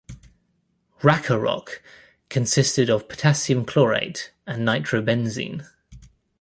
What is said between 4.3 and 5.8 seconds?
and nitrobenzene.